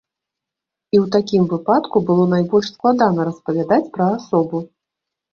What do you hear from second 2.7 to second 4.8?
складана распавядаць пра асобу.